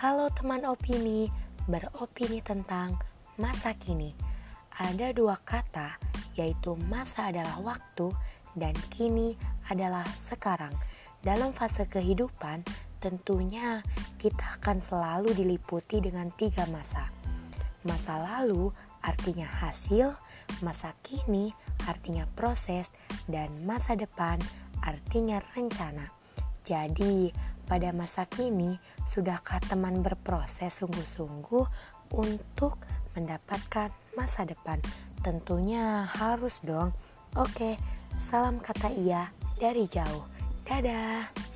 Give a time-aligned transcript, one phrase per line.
[0.00, 1.28] Halo teman opini,
[1.68, 2.96] beropini tentang
[3.36, 4.16] masa kini.
[4.80, 6.00] Ada dua kata,
[6.40, 8.08] yaitu masa adalah waktu
[8.56, 9.36] dan kini
[9.68, 10.72] adalah sekarang.
[11.20, 12.64] Dalam fase kehidupan,
[12.96, 13.84] tentunya
[14.16, 17.12] kita akan selalu diliputi dengan tiga masa.
[17.84, 18.72] Masa lalu
[19.04, 20.16] artinya hasil,
[20.64, 21.52] masa kini
[21.84, 22.88] artinya proses,
[23.28, 24.40] dan masa depan
[24.80, 26.08] artinya rencana.
[26.64, 27.36] Jadi,
[27.70, 31.64] pada masa kini, sudahkah teman berproses sungguh-sungguh
[32.18, 32.74] untuk
[33.14, 34.82] mendapatkan masa depan?
[35.22, 36.90] Tentunya harus dong.
[37.38, 37.78] Oke,
[38.18, 40.26] salam kata iya dari jauh.
[40.66, 41.49] Dadah.